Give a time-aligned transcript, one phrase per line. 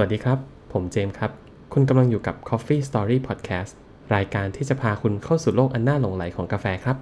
[0.00, 0.38] วัสดีครับ
[0.72, 1.30] ผมเจมส์ครับ
[1.72, 3.72] คุณกำลังอยู่กับ Coffee Story Podcast
[4.14, 6.96] รายการที่จะพาคุณเข้าสู่โลกอันน่าหลงไหลของกาแฟครับ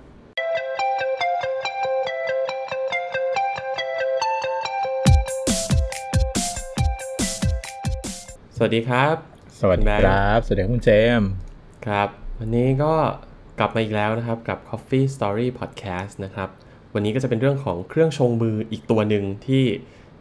[8.57, 9.17] สวัสดีครับ
[9.61, 11.29] สวัสดีแบงค์ครับ สวัสดีครับคุณเจมส์
[11.87, 12.09] ครับ
[12.39, 12.93] วันนี้ก็
[13.59, 16.49] กลับมาอีกแล้วนะครับกับ Coffee Story Podcast นะครับ
[16.95, 19.65] วันนี้ก็จะเป็นเรื่องของเครื่องชงมืออีกตัวหนึ่งที่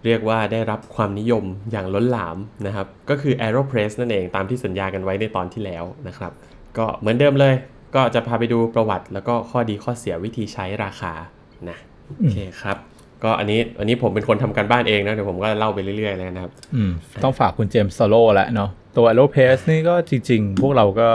[0.06, 6.32] เรียกว่าได้รับความนิยมอย่างล้นหลามนะครับ ก็คือ AeroPress นั่นเองตามที่สัญญากันไว้ในตอนที่แล้วนะครับ
[6.78, 7.56] ก็เหมือนเดิมเลย
[7.96, 11.14] ก็จะพาไปดูประวัติ แล้วก็ข้อดีข้อเสียวิธีใช้ราคา
[11.70, 11.78] นะ
[12.18, 12.78] โอเคครับ
[13.24, 16.92] ก็อันนี้อันนี้ผมเป็นคนทำการบ้านเองนะเดี๋ยวผมก็เล่าไปเรื่อยๆเลยนะครับอืม
[17.24, 21.10] ต้องฝากคุณเจมส์โซโล่แล้วเนาะตัว a e r o p a c e นี่ก็จริง ๆ พวกเราก็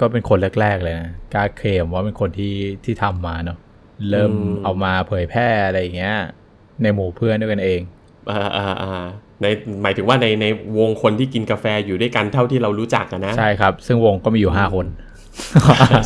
[0.00, 2.54] ก็เป็นคนแรก ๆ เลยนะกล้าเคลมว่าเป็นคนที่
[2.84, 3.58] ที่ทำมาเนาะ
[4.10, 6.16] เริ่มอืมเอามาเผยแพร่อะไรอย่างเงี้ย
[6.82, 7.80] ในหมู่เพื่อนด้วยกันเอง
[8.30, 9.06] อ่าอ่าอ่า
[9.42, 9.46] ใน
[9.82, 10.46] หมายถึงว่าในใน
[10.78, 14.86] วงคนที่กินกาแฟอยู่ด้วยกันเท่าที่เรารู้จักกันนะใช่ครับ ซึ่งวงก็มีอยู่5คน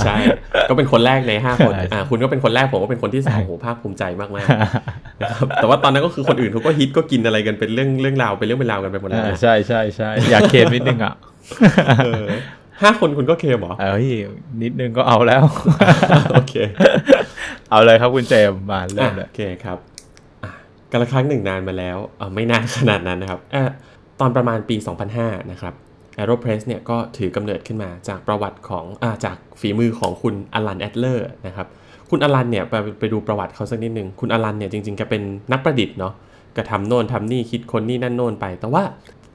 [0.05, 0.17] ใช่
[0.69, 11.15] ก็เป็นคนแรกใน5คนใช่อ่าคุณก็เป็นคนแรกผมก็เป็นคนที่สามโอ้โหภาคภูมิใจมากๆนะครับแต่ว่าตอนนั้นก็คือคนอื่นเขาก็ฮิตก็กินอะไรกันเป็นเรื่องเรื่องราวเป็นเรื่องเป็นราวกันไปหมดแล้วอ่านะใช่ใช่ใช่อยากเคลมนิดนึงอะ
[12.05, 12.25] เออ
[12.83, 14.07] ห้าคนคุณก็เคมเหรอเอ้ย
[14.63, 15.43] นิดนึงก็เอาแล้ว
[16.33, 16.55] โอเค
[17.71, 19.94] เอาเลยครับคุณเจมส์มาเริ่มเลอะยโอเคครับอะ
[20.95, 23.57] กันละครั้งหนึ่งนานมาแล้วอะไม่นานขนาดนั้นนะครับอ
[24.21, 24.77] ตอนประมาณปี
[25.13, 25.75] 2005 นะครับ
[26.19, 31.67] AeroPress เนี่ยก็ถือกำเนิดขึ้นมาจากประวัติของอาจากฝีมือของคุณอลันแอดเลอร์นะครับ
[32.11, 35.23] คุณอลันเนี่ยไปไปดูประวัติเขาสักนิดหนึ่งคุณอลันเนี่ยจริงๆแกเป็น
[35.53, 36.15] นักประดิษฐ์เนาะ
[36.57, 38.83] ก็ทำโน่นทำนี่คิดค้นนี่นั่นโน่นไป แต่ว่า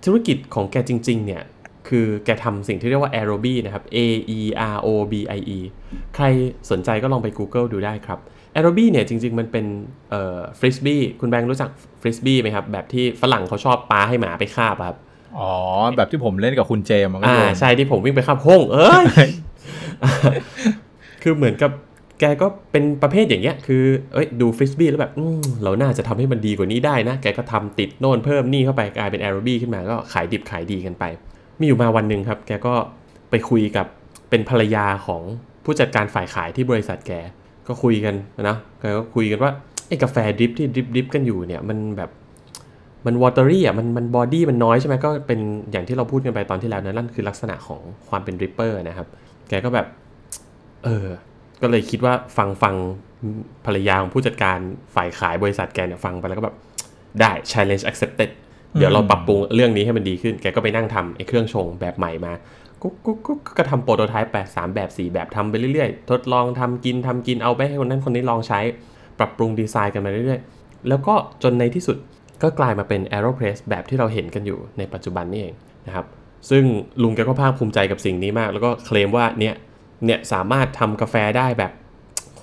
[0.06, 1.44] ธุรกิจของแกจริงๆเนี่ย
[1.88, 3.98] คือแกทำสิ่งที่เรียกว่า Aerobi นะครับ A
[4.38, 4.40] E
[4.74, 5.60] R O B I E
[6.16, 6.26] ใคร
[6.72, 8.20] สนใจก็ลองไป Google ดูได้ครับ
[8.56, 9.66] Aerobi เนี่ยจริง ๆ มันเป็น
[10.10, 11.70] เอ่อฟริสบี้คุณแบงค์รู้จัก
[12.02, 14.98] ฟริสบี้ไหมครับ แบบที่ฝรั่งเขาชอบปาให้หมาไปคาบอะครับ
[15.40, 15.52] อ๋อ
[15.98, 19.06] แบบที่ผมเล่นกับคุณเจมส์มันก็อ่าโยนใช่ที่ผมวิ่งไปคาบห้องเอ้ย
[21.24, 21.72] คือเหมือนกับ
[22.20, 23.84] แกก็เป็นประเภทอย่างเงี้ย คือ
[24.14, 31.04] เอ้ยดูฟริสบี้แล้วแบบอืมเราน่าจะทำให้มันดีกว่านี้ได้นะ แกก็ทำติดโน่นเพิ่มนี่เข้าไปกลายเป็นแอโรบี้ขึ้นมาก็ขายดิบขายดีกันไป
[31.60, 32.74] มีอยู่มาวันหนึ่งครับ แกก็
[33.30, 33.88] ไปคุยกับ
[34.30, 35.22] เป็นภรรยาของ
[35.64, 37.12] ผู้จัดการฝ่ายขายที่บริษัทแก
[37.70, 38.16] ก็คุยกัน
[38.50, 39.52] นะแกก็คุยกันว่า
[39.88, 42.10] ไอ้กาแฟดริปที่ดริปดริปกันอยู่เนี่ยมันแบบ
[43.06, 45.40] มัน watery อะมันมัน body มันน้อยใช่ไหมก็เป็น
[45.72, 49.08] อย่างที่เราพูดกันไปตอนที่แล้วนะนั่นคือลักษณะของความเป็น dripper นะครับ
[49.50, 49.88] แกก็แบบ
[50.84, 51.08] เออ
[51.62, 52.76] ก็เลยคิดว่าฟังฟัง
[53.66, 54.58] ภรรยาของผู้จัดการ
[54.96, 56.56] ฝ่ายขายบริษัทแกเนี่ยฟังไปแล้วก็แบบ
[57.20, 58.30] ได้ challenge accepted
[58.78, 62.34] เดี๋ยวเราปรับปรุงเรื่องนี้ให้มันดีขึ้น แกก็ไปนั่งทำไอ้เครื่องชงแบบใหม่มา
[62.82, 68.60] กุ๊กกุ๊กกุ๊กก็ทำโปรโตไทป์ไปสามแบบสี่แบบทำไปเรื่อยๆ ทดลองทำกินทำกินเอาไปให้คนนั้นคนนี้ลองใช้
[69.20, 71.14] ปรับปรุงดีไซน์กันมาเรื่อยๆ แล้วก็
[71.44, 71.98] จนในที่สุด
[72.42, 75.54] ก็กลายมาเป็น AeroPress แบบที่เราเห็นกันอยู่ในปัจจุบันนี่เอง
[75.88, 76.06] นะครับ
[76.50, 76.64] ซึ่ง
[77.02, 79.56] ลุงแกก็ภาคภูมิใจกับสิ่งนี้มาก แล้วก็เคลมว่าเนี่ย
[80.06, 81.72] เนี่ยสามารถทำกาแฟได้แบบ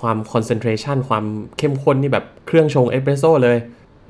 [0.01, 1.25] ความ concentration ความ
[1.59, 3.57] เข้มข้นนี่แบบเครื่องชงเอสเปรสโซ่เลย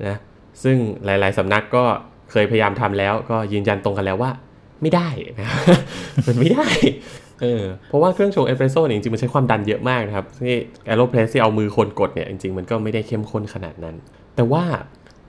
[0.07, 0.17] นะ
[0.63, 1.83] ซึ่งหลาย ๆสำนักก็
[2.31, 4.31] เคยพยายามทำแล้ว ก็ยืนยันตรงกันแล้วว่า
[4.81, 5.07] ไม่ได้
[5.39, 5.49] นะ
[6.27, 6.67] มันไม่ได้
[7.41, 13.95] เออเพราะว่าเครื่องชงเอสเปรสโซ่เนี่ยจริงๆ มันใช้ความดันเยอะมากนะครับที่ AeroPress ที่เอามือคนกดเนี่ยจริงๆ มันก็ไม่ได้เข้มข้นขนาดนั้น
[14.35, 14.63] แต่ว่า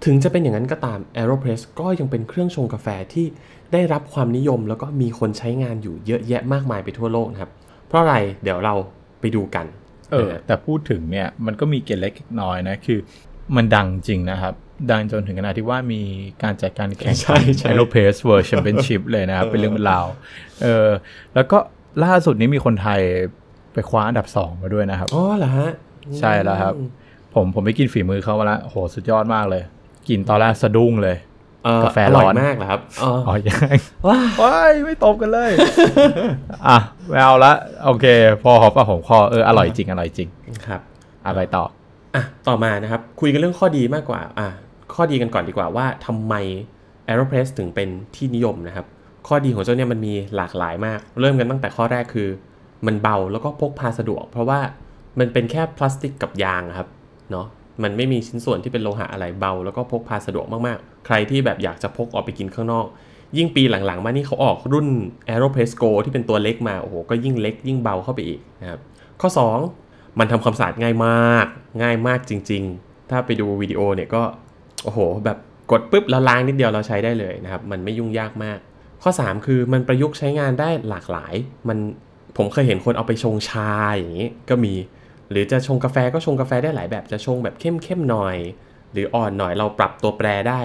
[0.04, 3.26] ถึงจะเป็นอย่างนั้นก็ตาม AeroPress ก็ยังเป็นเครื่องชงกาแฟที่
[3.72, 7.50] ได้รับความนิยมแล้วก็มีคนใช้งานอยู่เยอะแยะมากมายไปทั่วโลกนะครับ
[7.88, 8.74] เพราะอะไรเดี๋ยวเรา
[9.20, 9.66] ไปดูกัน
[10.12, 12.98] เออ แต่พูดถึงเนี่ยมันก็มีเกร็ดเล็กน้อยนะคือ
[13.56, 14.54] มันดังจริงนะครับ
[14.90, 16.02] ดังจนถึงขนาดที่ว่ามี
[16.42, 20.06] การจัดการแข่งใช่ขันใช่ AeroPress World Championship เลยนะครับ เป็นเรื่องเป็นราว
[20.62, 20.88] เออ
[21.34, 21.58] แล้วก็
[22.04, 23.00] ล่าสุดนี้มีคนไทย
[23.72, 25.70] ไปคว้าอันดับ2มาด้วยนะครับ อ๋อเหรอฮะ
[26.18, 26.74] ใช่แล้วครับ
[27.34, 29.62] ผมผมไปกินฝีมือเขามาแล้วโหสุดยอดมากเลย
[30.08, 31.16] กินตอนแรกสะดุ้งเลย
[31.64, 33.66] เอ่อกาแฟอร่อยร้อนมากเหรอครับ อ๋ออ๋อยังไง
[34.06, 35.50] ว้าว้ายไม่ตบกันเลย
[36.68, 36.78] อะ
[37.08, 37.52] ไม่เอาละ
[37.84, 38.06] โอเค
[38.42, 40.28] พอหอมปากหอมคอเอออร่อยจริงอร่อยจริง
[40.66, 40.80] ครับ
[41.26, 41.64] อะไรต่อ
[42.14, 44.48] อะ ต่อมานะครับ คุยกันเรื่องข้อดีมากกว่า อะ
[45.00, 46.34] ข้อดีกันก่อนดีกว่าว่าทำไม
[47.08, 48.86] AeroPress ถึงเป็นที่นิยมนะครับ
[49.26, 52.28] ข้อดีของเจ้าเนี่ยมันมีหลากหลายมาก เริ่มกันตั้งแต่ข้อแรกคือ
[52.86, 54.60] มันเบาแล้วก็พกพาสะดวก เพราะว่า
[55.18, 56.88] มันเป็นแค่พลาสติกกับยางครับ
[57.30, 57.46] เนาะ
[57.82, 62.86] มันไม่มีชิ้นส่วนที่เป็นโลหะอะไรเบา แล้วก็พกพาสะดวกมากๆ ใครที่แบบอยากจะพกออกไปกินข้างนอก
[63.36, 64.86] ยิ่งปีหลังๆ มานี่เขาออกรุ่น
[65.28, 68.80] AeroPress Go ที่เป็นตัวเล็กมาโอ้โหก็ยิ่งเล็กยิ่งเบาเข้าไปอีกนะครับ
[69.20, 69.28] ข้อ
[69.74, 71.46] 2 มันทำความสะอาดง่ายมาก
[71.82, 74.22] ง่ายมากจริง ๆ ถ้าไปดูวิดีโอเนี่ยก็
[74.84, 75.38] โอ้โห แบบ
[75.70, 78.58] กดปุ๊บแล้วล้างนิดเดียวเราใช้ได้เลยนะครับ มันไม่ยุ่งยากมาก
[79.02, 81.34] ข้อ 3 คือมันประยุกต์ใช้งานได้หลากหลาย
[81.68, 81.78] มัน
[82.36, 84.74] ผมเคยเห็นคนเอาไปชงชาอย่างนี้ก็มี
[85.30, 88.36] หรือจะชงกาแฟก็ชงกาแฟได้หลายแบบ จะชงแบบเข้มๆหน่อย
[88.92, 90.60] หรืออ่อนหน่อยเราปรับตัวแปรได้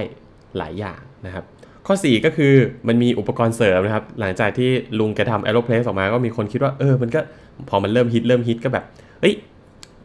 [0.57, 1.43] หลายอย่างนะครับ
[1.87, 2.53] ข้อ 4 ก็คือ
[2.87, 4.69] มันมีอุปกรณ์เสริมนะครับ หลังจากที่
[4.99, 7.19] ลุงแกทำ Aeropress ออกมาก็มีคนคิดว่าเออมันก็
[7.69, 8.85] พอมันเริ่มฮิตเริ่มฮิตก็แบบ
[9.21, 9.35] เอ้ย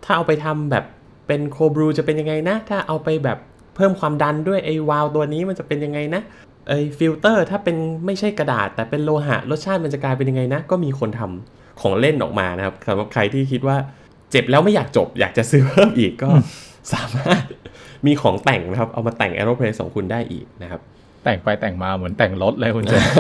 [0.05, 0.85] ถ้าเอาไปทำแบบ
[1.27, 3.39] เป็น cold brew จะเป็นยังไงนะ ถ้าเอาไปแบบ
[3.79, 6.23] เพิ่มความดันด้วยไอ้วาลตัวนี้มันจะเป็นยังไงนะ
[6.69, 7.77] ไอ้ฟิลเตอร์ถ้าเป็น
[8.07, 13.77] ไม่ใช่กระดาษ แต่เป็นโลหะรสชาติมันจะกลายเป็นยังไงนะ ก็มีคนทำของเล่นออกมานะครับสำหรับใครที่คิดว่า
[14.31, 16.29] เจ็บแล้วไม่อยากจบ อยากจะซื้อเพิ่มอีกก็
[16.93, 17.43] สามารถ
[18.07, 20.81] มีของแต่งนะครับ เอามาแต่ง Aeropress ของคุณได้อีกนะครับ
[21.25, 23.15] แต่งไปแต่งมาเหมือนแต่งรถเลยคุณเจมส์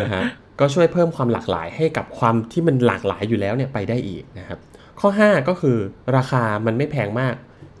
[0.00, 0.22] นะฮะ
[0.60, 4.58] ก็ช่วยเพิ่มความหลากหลายให้กับความที่มันหลากหลายอยู่แล้วเนี่ยไปได้อีกนะครับ
[5.00, 5.76] ข้อ 5 ก็คือ
[6.16, 7.34] ราคามันไม่แพงมาก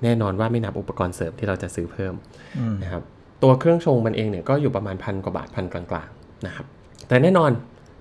[0.04, 2.14] แน่นอนว่าไม่นับอุปกรณ์เสริมที่เราจะซื้อเพิ่ม
[2.82, 3.02] นะครับ
[3.42, 6.66] ตัวเครื่องชงมันเองเนี่ยก็อยู่ประมาณพันกว่าบาทพันกลางๆนะครับ
[7.08, 7.50] แต่แน่นอน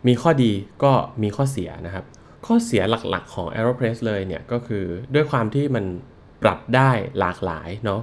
[0.07, 0.51] มีข้อดี
[0.83, 0.91] ก็
[1.23, 2.05] มีข้อเสียนะครับ
[2.45, 4.83] ข้อเสียหลักๆของ Aeropress เลยเนี่ยก็คือ
[5.13, 5.85] ด้วยความที่มัน
[6.44, 8.01] ปรับได้หลากหลายเนาะ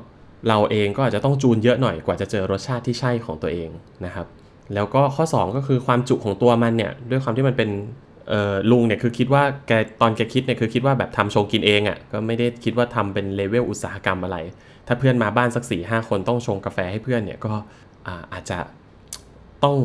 [0.48, 3.70] เราเองก็อาจจะต้องจูนเยอะหน่อยกว่าจะเจอรสชาติที่ใช่ของตัวเอง
[4.06, 4.26] นะครับ
[4.74, 8.13] แล้วก็ข้อ 2 ก็คือความจุของตัวมันเนี่ยด้วยความที่มันเป็นเอ่อ
[8.70, 14.36] ลุงเนี่ยคือคิดว่าแกตอนแกคิดเนี่ยคือคิดว่าแบบทำชงกินเองอะ่ะก็ไม่ได้คิดว่าทำเป็นเลเวลอุตสาหกรรมอะไร
[14.86, 17.52] ถ้าเพื่อนมาบ้านสัก4ี่ห้าคนต้องชงกาแฟให้เพื่อนเนี่ยก็
[18.06, 18.58] อาอาจจะ
[19.64, 19.76] ต้อง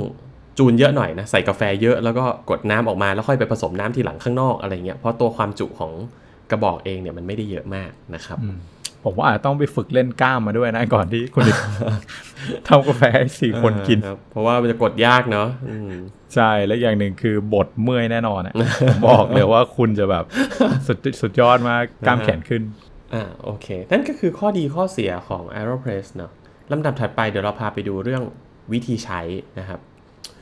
[0.57, 5.91] จูนเยอะหน่อยนะใส่กาแฟเยอะแล้วก็กดน้ำออกมาแล้วค่อยไปผสมน้ำทีหลังข้างนอกอะไรเงี้ยเพราะตัวความจุของ
[6.51, 8.37] กระบอกเองเนี่ยมันไม่ได้เยอะมากนะครับ
[9.03, 11.55] ผมว่าอาจจะต้องไปฝึกเล่นกล้ามมาด้วยนะก่อนที่คุณจะ
[12.67, 15.91] ทำกาแฟให้สี่คนกินครับเพราะว่ามันจะกดยากเนาะอืม
[16.35, 18.53] ใช่และอย่างหนึ่งคือบทเมื่อยแน่นอนอะ
[18.87, 20.23] ผมบอกเลยว่าคุณจะแบบ
[20.87, 22.61] สุดสุดยอดมากกล้ามแขนขึ้น
[23.13, 26.31] อ่าโอเค นั่นก็คือข้อดีข้อเสียของ Aeropress เนาะ
[26.71, 28.23] ลำดับถัดไปเดี๋ยวเราพาไปดูเรื่อง
[28.73, 29.21] วิธีใช้
[29.59, 29.79] นะครับ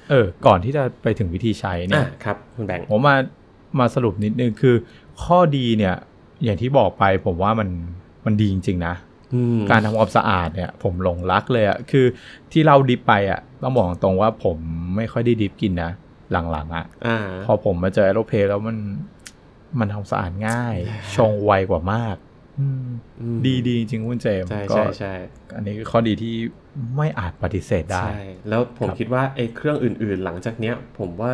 [0.09, 3.15] เออ ก่อนที่จะไปถึงวิธีใช้เนี่อ่ายครับคุณแบงค์ผมมา
[3.79, 4.75] มาสรุปนิดนึงคือ
[5.23, 5.95] ข้อดีเนี่ย
[6.43, 7.69] อย่างที่บอกไปผมว่ามัน
[8.27, 8.95] มันดีจริง ๆ นะ
[9.33, 12.05] อืมการทำความสะอาดเนี่ยผมหลงรักเลยอะคือ
[12.51, 14.57] ที่เราดิฟไปอะต้องบอกตรงว่าผม
[14.95, 15.91] ไม่ค่อยได้ดิฟกินนะ
[16.31, 18.77] หลังๆอะอ่าพอผมมาเจอแอโรเพแล้วมัน
[19.79, 20.75] มันทำสะอาดง่าย
[21.15, 22.17] ชงไวกว่ามาก
[22.59, 22.87] อืม
[23.21, 25.13] อืมดีดีจริงๆคุณเจมส์ใช่ก็ใช่ใช่
[25.55, 26.35] อันนี้คือข้อดีที่
[26.95, 31.31] ไม่อาจปฏิเสธได้ใช่แล้วผมครับคิดว่าไอ้เครื่องอื่น ๆ หลังจากเนี้ย ผมว่า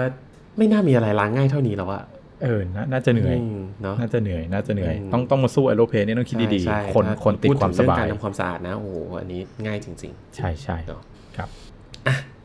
[0.57, 2.03] ไม่น่ามีอะไรล้างง่ายเท่านี้แล้วอะ
[2.43, 11.01] เออนาน่าจะเหนื่อยมเนาะน่าจะเหนื่อย น่าจะเหนื่อยอืมต้องต้องมาสู้แอโรเพนี่ต้องคิดดีใช่ๆคนถ้าคนติดพูความสถึงบาเรื่องยการทำความสะอาดนะ โอ้โห อันนี้ง่ายจริงใช่ใช่ๆเนาะ
[11.37, 11.49] ครับ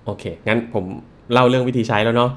[0.05, 0.85] โอเค งั้นผม
[1.33, 2.31] เล่าเรื่องวิธีใช้แล้วเนาะ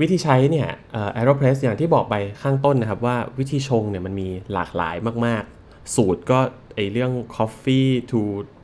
[0.00, 4.96] วิธีใช้เนี่ยเอ่อ Aeropress อย่างที่บอกไปข้างต้นนะครับว่าวิธีชงเนี่ยมันมีหลากหลาย
[5.26, 6.38] มาก ๆ สูตรก็
[6.74, 8.20] ไอเรื่อง coffee to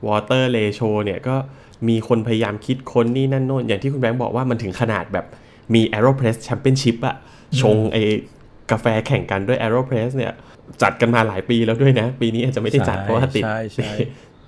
[0.07, 1.35] water ratio เนี่ยก็
[1.87, 5.25] มีคนพยายามคิดค้นนี่นั่นโน่นอย่างที่คุณแบงค์บอกว่ามันถึงขนาดแบบ
[5.73, 7.15] มี Aeropress Championship อะ
[7.61, 7.97] ชงไอ
[8.71, 10.33] กาแฟแข่งกันด้วย Aeropress เนี่ย
[10.81, 13.91] จัดกันมาหลายปีแล้วด้วยนะ ปีนี้อาจจะไม่ได้จัดใช่เพราะว่าติดใช่ใช่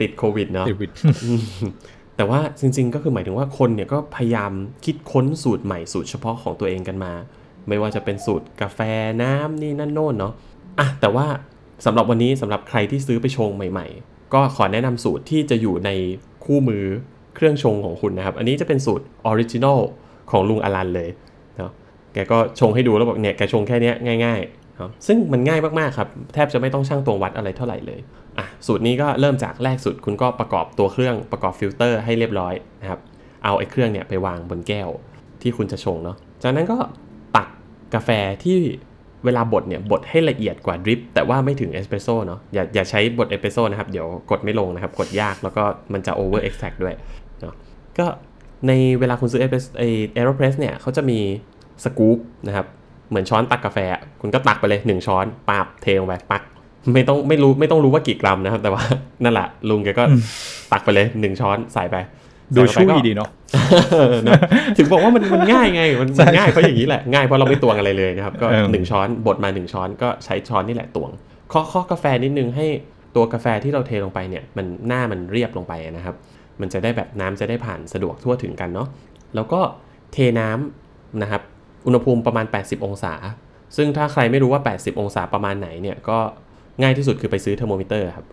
[0.01, 0.91] ติดโควิดเนาะติดวิด
[1.25, 1.41] อืม
[2.17, 4.51] แต่ว่าจริง ๆ ก็คือหมายถึงว่าคนเนี่ยก็พยายาม
[4.85, 7.13] คิดค้นสูตรใหม่สูตรเฉพาะของตัวเองกันมา
[7.67, 8.79] ไม่ว่าจะเป็นสูตรกาแฟ
[9.21, 10.33] น้ำนี่นั่นโน่นเนาะ
[10.79, 11.25] อะแต่ว่า
[11.85, 15.89] สำหรับวันนี้สำหรับใครที่ซื้อไปชงใหม่ ๆ ก็ขอแนะนำสูตรที่จะอยู่ใน
[16.45, 16.83] คู่มือ
[17.35, 19.79] เครื่องชงของคุณนะครับ อันนี้จะเป็นสูตร original
[20.31, 21.21] ของลุงอลันเลยเนาะ
[22.15, 23.91] แกก็ชงให้ดูแล้วบอกเนี่ยแกชงแค่นี้
[24.25, 27.99] ง่ายๆเนาะซึ่งมันง่ายมากๆครับ แทบจะไม่ต้องชั่งตวงวัดอะไรเท่าไหร่เลย
[28.37, 32.99] อะสูตรนี้ก็เริ่มจากแรกสุดคุณก็ประกอบตัวเครื่องประกอบฟิลเตอร์ให้เรียบร้อยนะครับ
[33.43, 34.89] เอาไอ้เครื่องเนี่ยไปวางบนแก้ว
[35.41, 36.77] ที่คุณจะชงเนาะจากนั้นก็
[37.35, 37.47] ตัก
[37.93, 38.09] กาแฟ
[38.43, 38.57] ที่
[39.25, 46.95] เวลาบดเนี่ยบดให้ละเอียดกว่าดริปแต่ว่าไม่ถึงเอสเปรสโซ่เนาะอย่าอย่าใช้บดเอสเปรสโซ่นะครับ เดี๋ยวกดไม่ลงนะครับ กดยากแล้วก็มันจะโอเวอร์เอ็กซ์แทด้วย
[47.41, 47.53] เนาะ
[47.97, 48.05] ก็
[48.67, 51.19] ในเวลาคุณซื้อเอสเปรสไอ้ AeroPress เนี่ยเขาจะมี
[51.83, 52.17] สกู๊ป
[52.47, 52.65] นะครับ
[53.09, 56.43] เหมือนช้อนตักกาแฟอะคุณก็ตักไปเลยหนึ่งช้อนปาบเทลงไปปัก
[56.93, 58.83] ไม่ต้องไม่รู้ไม่ต้องรู้ว่ากี่กรัมนะครับ แต่ว่า
[59.23, 60.03] นั่นแหละลุงแกก็
[60.71, 61.95] ตักไปเลยหนึ่งช้อนใส่ไป
[62.55, 63.29] ดูใส่ช่วเข้าไปยก็ดีเนาะ
[64.27, 64.39] นะ
[64.77, 71.09] ถึงบอกว่ามันมันง่ายไงมันมันง่ายเพราะอย่างนี้แหละง่ายเพราะเราไม่ตวงอะไรเลยนะครับ ก็เออหนึ่งช้อนบดมาหนึ่งช้อนก็ใช้ช้อนนี่แหละตวง
[71.51, 72.65] ข้อข้อกาแฟนิดนึงให้
[73.15, 76.15] ตัวกาแฟที่เราเทลงไปเนี่ยมันหน้ามันเรียบลงไปนะครับ
[76.61, 78.87] มันจะได้แบบน้ำจะได้ผ่านสะดวกทั่วถึงกันเนาะ
[79.35, 79.59] แล้วก็
[80.13, 81.41] เทน้ำนะครับ
[81.85, 83.13] อุณหภูมิประมาณ 80 องศา
[83.77, 86.17] ซึ่งถ้าใครไม่รู้ว่า 80 องศาประมาณไหนเนี่ยก็
[86.81, 88.25] ง่ายที่สุดคือไปซื้อเทอร์โมมิเตอร์ครับ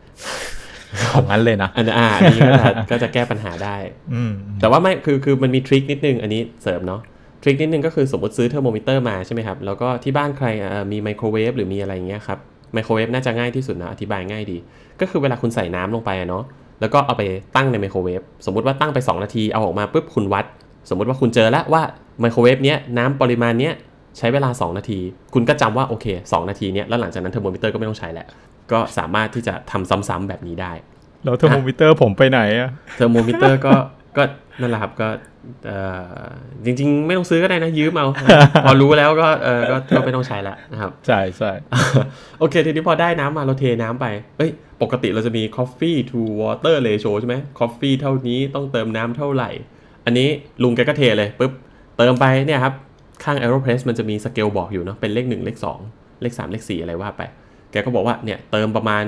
[1.12, 3.76] ของนั้นเลยนะ อันอ่าอันนี้ก็จะก็จะแก้ปัญหาได้
[4.14, 7.00] อืมแต่ว่าไม่คือคือมันมี trick นิดนึงอันนี้เสริมเนาะ
[7.42, 12.38] trick นิดนึงก็คือสมมติซื้อเทอร์โมมิเตอร์มาใช่ไหมครับ แล้วก็ที่บ้านใครเอ่อมีไมโครเวฟหรือมีอะไรอย่างเงี้ยครับ
[12.74, 14.56] ไมโครเวฟน่าจะง่ายที่สุดนะ อธิบายง่ายดี
[15.00, 16.44] ก็คือเวลาคุณใส่น้ำลงไปอะเนาะ
[16.80, 17.22] แล้วก็เอาไป
[17.56, 20.44] ตั้งในไมโครเวฟสมมติว่าตั้งไป 2 นาทีเอาออกมาปุ๊บคุณวัด
[20.88, 21.82] สมมติว่าคุณเจอแล้วว่า
[22.20, 23.74] ไมโครเวฟเนี้ยน้ำปริมาณเนี้ย
[24.18, 25.00] ใช้เวลา 2 นาที
[25.34, 28.26] คุณก็จำว่าโอเค 2 นาทีเนี้ยแล้วหลังจากนั้นเทอร์โมมิเตอร์ก็ไม่ต้องใช้แล้ว
[28.72, 30.72] ก็สามารถที่จะทำซ้ำๆแบบนี้ได้
[31.24, 33.74] แล้วเทอร์โมมิเตอร์ผมไปไหนอะเทอร์โมมิเตอร์ก็
[34.16, 34.22] ก็
[34.60, 35.08] นั่นแหละครับก็
[35.66, 35.78] เอ่
[36.22, 36.26] อ
[36.64, 38.06] จริงๆ ไม่ต้องซื้อก็ได้นะ ยืมเอา
[38.64, 41.50] พอรู้แล้วก็เออก็ก็ไม่ต้องใช้ละนะครับ ใช่ใช่
[42.38, 44.06] โอเค ทีนี้พอได้น้ำมาเราเทน้ำไป
[44.38, 44.50] เอ้ย
[44.82, 49.50] ปกติเราจะมี coffee to water ratio ใช่ไหม coffee เท่านี้ต้องเติมน้ำเท่าไหร่
[50.04, 50.28] อันนี้
[50.62, 51.52] ลุงแกก็เทเลยปุ๊บ
[51.96, 52.74] เติมไปเนี่ยครับ
[53.24, 55.56] ข้าง aeropress มันจะมีสเกลบอกอยู่เนาะเป็นเลข 1 เลข
[55.88, 57.22] 2 เลข 3 เลข 4 อะไรว่าไป
[57.72, 59.04] แกก็บอกว่าเนี่ยเติมประมาณ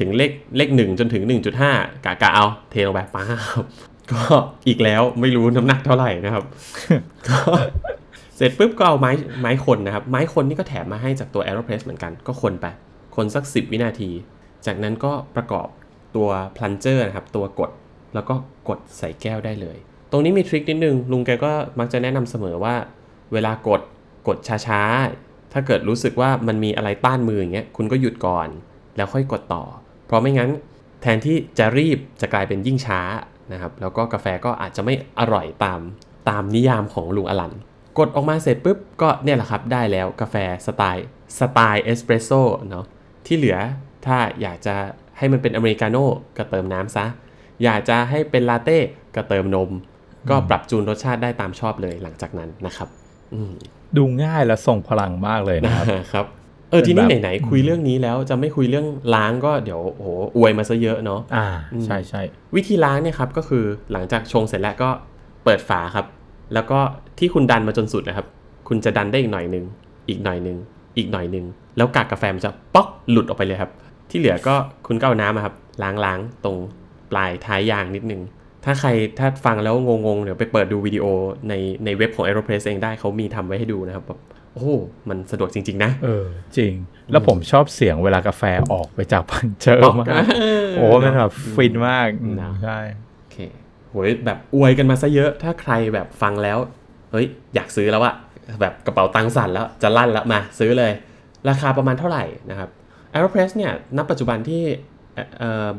[0.00, 1.22] ถึงเลขเลข 1 จนถึง
[1.64, 3.24] 1.5 กะกะเอาเทลงไปป้า
[3.62, 3.64] บ
[4.12, 4.22] ก็
[4.68, 6.44] อีกแล้วไม่รู้น้ำหนักเท่าไหร่นะครับ
[7.28, 7.38] ก็
[8.36, 9.10] เสร็จปุ๊บก็เอาไม้
[9.40, 12.66] ไม้คนนะครับ ไม้คนนี่ก็แถมมาให้จากตัว Aeropress เหมือนกันก็คนไป
[13.16, 14.10] คนสัก 10 วินาที
[14.66, 15.68] จากนั้นก็ประกอบ
[16.16, 17.70] ตัว plunger นะครับ ตัวกด
[18.14, 18.34] แล้วก็
[18.68, 19.78] กดใส่แก้วได้เลย
[20.10, 22.74] ตรงนี้มีทริคนิดนึง ลุงแกก็มักจะแนะนำเสมอว่า
[23.32, 23.80] เวลากด
[24.28, 28.48] กดช้าๆ ถ้าเกิดรู้สึกว่ามันมีอะไรต้านมืออย่างเงี้ยคุณก็หยุดก่อน
[28.96, 29.64] แล้วค่อยกดต่อ
[30.06, 30.50] เพราะไม่งั้น
[31.02, 33.00] แทนที่จะรีบจะกลายเป็นยิ่งช้า
[33.52, 35.80] นะครับแล้วก็กาแฟก็อาจจะไม่อร่อยตาม
[36.28, 37.52] ตามนิยามของลุงอลัน
[37.98, 40.36] กดออกมาเสร็จปุ๊บก็เนี่ยแหละครับได้แล้วกาแฟ
[40.66, 41.06] สไตล์
[41.38, 42.84] สไตล์เอสเปรสโซ่เนาะ
[43.26, 43.58] ที่เหลือ
[44.06, 44.74] ถ้าอยากจะ
[45.18, 47.06] ให้มันเป็นอเมริกาโน่ก็เติมน้ำซะ
[47.64, 48.78] อยากจะให้เป็นลาเต้
[49.14, 49.70] ก็เติมนม
[50.30, 52.88] ก็ปรับจูนรสชาติได้ตามชอบเลยหลังจากนั้นนะครับ
[53.34, 53.52] อืม
[53.96, 56.26] ดูง่ายและทรงพลังมากเลยนะครับครับ
[56.70, 61.46] เออทีนี้เป็นแบบไหนๆคุยเรื่องนี้แล้วจะไม่คุยเรื่องล้างก็เดี๋ยวโอ้โหอวยมาซะเยอะเนาะอ่า
[61.84, 62.22] ใช่ใช่
[62.54, 64.90] วิธีล้างเนี่ยครับก็คือหลังจากชงเสร็จแล้วก็
[65.44, 66.06] เปิดฝาครับ
[66.54, 66.78] แล้วก็
[67.18, 68.26] ที่คุณดันมาจนสุดนะครับ
[68.68, 69.64] คุณจะดันได้อีกหน่อยหนึ่ง
[70.08, 70.56] อีกหน่อยหนึ่ง
[70.96, 71.44] อีกหน่อยหนึ่ง
[71.76, 73.70] แล้วกากกาแฟมันจะป๊อกหลุดออกไปเลยครับ
[74.10, 74.54] ที่เหลือก็
[74.86, 76.56] คุณก็เอาน้ำอะครับล้างล้างตรง
[77.10, 78.20] ปลายท้ายยางนิดนึง
[78.64, 78.88] ถ้าใคร
[79.18, 79.74] ถ้าฟังแล้ว
[80.06, 81.04] งงๆ เดี๋ยวไปเปิดดูวิดีโอ
[81.48, 84.20] ในในเว็บของ Aeropress เองได้เขามีทำไว้ให้ดูนะครับแบบ
[84.52, 84.70] โอ้โห
[85.08, 86.26] มันสะดวกจริง ๆ นะ เออ
[86.56, 86.72] จริง
[87.12, 90.24] แล้วผมชอบเสียงเวลากาแฟออกไปจากพันเจอร์มาก
[90.76, 92.78] โอ้มันแบบฟินมากอืมนะใช่
[93.18, 93.36] โอเค
[93.90, 96.58] โหยแบบอวยกันมาซะเยอะ ถ้าใครแบบฟังแล้ว
[97.10, 98.14] เฮ้ย อยากซื้อแล้วอะ
[98.60, 100.92] แบบกระเป๋าตังค์สั่นแล้ว จะลั่นแล้วมาซื้อเลย
[101.48, 102.68] ราคาประมาณเท่าไหร่นะครับ
[103.14, 104.99] Aeropress เนี่ยณปัจจุบันที่เอ่อเอ่อ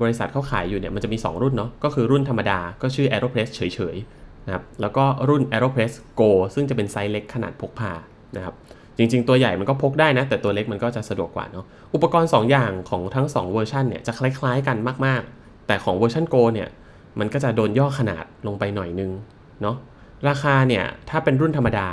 [0.01, 3.61] บริษัทเขาขายอยู่เนี่ยมันจะมี 2 รุ่นเนาะก็คือรุ่นธรรมดาก็ชื่อ Aeropress เฉ
[3.93, 7.91] ยๆนะครับแล้วก็รุ่น Aeropress Go ซึ่งจะเป็นไซส์เล็กขนาดพกพา
[8.35, 8.55] นะครับ
[8.97, 16.69] จริง ๆ ตัวใหญ่มันก็พกได้นะ แต่ตัวเล็กมันก็จะสะดวกกว่าเนาะอุปกรณ์ 2 อย่างของทั้ง 2 เวอร์ชันเนี่ยจะคล้ายๆกันมากๆ แต่ของเวอร์ชัน Go เนี่ย
[17.19, 19.11] มันก็จะโดนย่อขนาดลงไปหน่อยนึง
[19.61, 19.75] เนาะ
[20.27, 21.87] ราคาเนี่ยถ้าเป็นรุ่นธรรมดา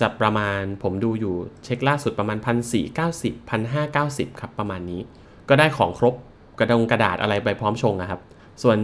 [0.00, 5.00] จะประมาณผมดูอยู่เช็คล่าสุดประมาณ 1 4 9 0 1 5 9 0 ครับประมาณนี้
[5.48, 6.14] ก็ได้ของครบ
[6.58, 8.20] กระดงกระดาษอะไรไปพร้อมชงอะครับ
[8.62, 8.78] ส่วน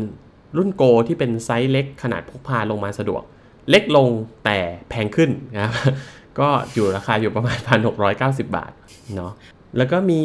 [0.57, 3.23] รุ่น Go ที่เป็นไซส์เล็กขนาดพกพาลงมาสะดวก
[3.71, 4.09] เล็กลง
[4.45, 4.59] แต่
[4.91, 5.75] แพงขึ้นนะครับ
[6.41, 7.59] ก็อยู่ราคาอยู่ประมาณ
[8.03, 8.73] 1,690 บาท
[9.17, 9.33] เนาะ
[9.77, 10.21] แล้วก็มี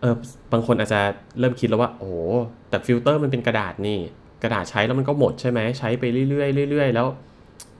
[0.00, 0.14] เออ
[0.52, 1.00] บางคนอาจจะ
[1.38, 2.12] เริ่มคิดแล้วว่าโอ้
[2.68, 3.98] แต่ฟิลเตอร์มันเป็นกระดาษนี่
[4.42, 7.06] กระดาษใช้แล้วมันก็หมดใช่ไหมใช้ไปเรื่อยๆเรื่อยๆแล้ว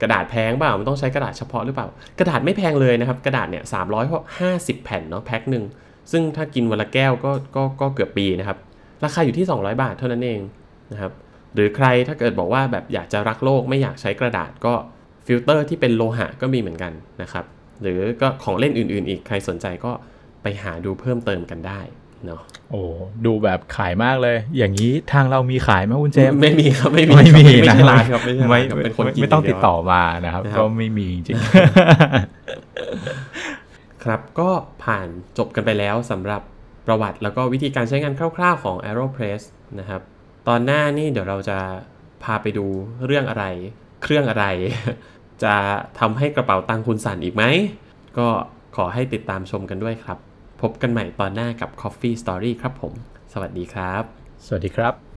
[0.01, 1.87] กระดาษแพงเปล่ามันต้องใช้กระดาษเฉพาะหรือเปล่า
[2.19, 4.05] กระดาษไม่แพงเลยนะครับ กระดาษเนี่ยสามร้อย
[4.39, 5.63] ห้าสิบแผ่นเนาะแพ็คหนึ่ง
[6.11, 8.57] ซึ่งถ้ากินวันละแก้วก็ก็ก็เกือบปีนะครับ
[9.03, 10.39] ราคาอยู่ที่ 200 บาทเท่านั้นเอง
[10.91, 11.11] นะครับ
[11.55, 14.73] หรือใครถ้าเกิดบอกว่าแบบอยากจะรักโลกไม่อยากใช้กระดาษก็
[15.25, 16.91] ฟิลเตอร์ที่เป็นโลหะก็มีเหมือนกัน
[17.21, 17.45] นะครับ
[17.81, 19.91] หรือก็ของเล่นอื่น ๆ อีกใครสนใจก็
[20.43, 21.81] ไปหาดูเพิ่มเติมกันได้
[22.25, 22.41] เนาะ
[22.71, 22.81] โอ้
[23.25, 31.35] ดูแบบขายมากเลย อย่างนี้ทางเรามีขายไหมคุณเจมส์ไม่มีครับไม่มีไม่มีไม่นะใช่ร้านครับไม่ใช่ร้าไม่นครับเป็นคนกินไม่ต้องย่าติเยดวต่อมานะครับนะครับ ก็ไม่มีจริง
[34.03, 34.49] ครับก็
[34.83, 36.41] ผ่านจบกันไปแล้วสำหรับ
[36.87, 39.41] ประวัติแล้วก็วิธีการใช้งานคร่าวๆของ Aeropress
[39.79, 40.01] นะครับ
[40.47, 41.57] ตอนหน้านี่เดี๋ยวเราจะ
[42.23, 42.65] พาไปดู
[43.05, 43.45] เรื่องอะไร
[44.03, 44.45] เครื่องอะไร
[45.43, 45.55] จะ
[45.99, 47.43] ทำให้กระเป๋าตังค์คุณสั่นอีกไหม
[48.17, 48.27] ก็
[48.75, 50.17] ขอให้ติดตามชมกันด้วยครับ
[50.61, 52.93] พบกันใหม่ตอนหน้ากับ Coffee Story ครับผม
[53.33, 54.03] สวัสดีครับ
[54.45, 55.10] สวัสดีครับ